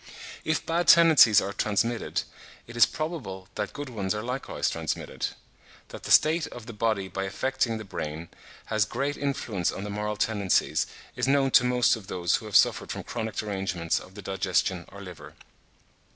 [0.43, 2.23] If bad tendencies are transmitted,
[2.65, 5.27] it is probable that good ones are likewise transmitted.
[5.89, 8.29] That the state of the body by affecting the brain,
[8.65, 12.55] has great influence on the moral tendencies is known to most of those who have
[12.55, 15.35] suffered from chronic derangements of the digestion or liver.